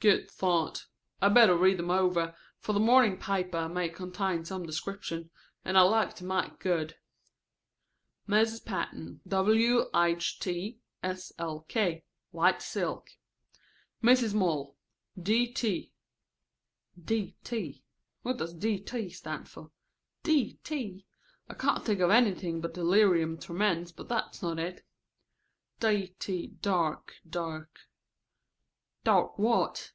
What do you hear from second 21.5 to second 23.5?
can't think of anything but delirium